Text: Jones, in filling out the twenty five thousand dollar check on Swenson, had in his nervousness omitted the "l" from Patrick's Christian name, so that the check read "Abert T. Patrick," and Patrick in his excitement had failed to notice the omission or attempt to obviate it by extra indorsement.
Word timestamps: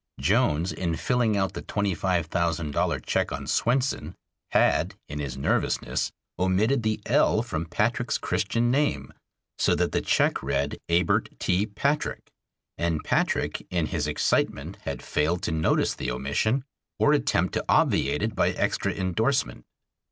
Jones, 0.19 0.71
in 0.73 0.95
filling 0.95 1.37
out 1.37 1.53
the 1.53 1.61
twenty 1.61 1.93
five 1.93 2.25
thousand 2.25 2.71
dollar 2.71 2.99
check 2.99 3.31
on 3.31 3.45
Swenson, 3.45 4.15
had 4.49 4.95
in 5.07 5.19
his 5.19 5.37
nervousness 5.37 6.11
omitted 6.39 6.81
the 6.81 6.99
"l" 7.05 7.43
from 7.43 7.67
Patrick's 7.67 8.17
Christian 8.17 8.71
name, 8.71 9.13
so 9.59 9.75
that 9.75 9.91
the 9.91 10.01
check 10.01 10.41
read 10.41 10.79
"Abert 10.89 11.27
T. 11.39 11.67
Patrick," 11.67 12.31
and 12.79 13.03
Patrick 13.03 13.67
in 13.69 13.85
his 13.85 14.07
excitement 14.07 14.79
had 14.85 15.03
failed 15.03 15.43
to 15.43 15.51
notice 15.51 15.93
the 15.93 16.09
omission 16.09 16.65
or 16.97 17.13
attempt 17.13 17.53
to 17.53 17.65
obviate 17.69 18.23
it 18.23 18.35
by 18.35 18.49
extra 18.53 18.91
indorsement. 18.91 19.65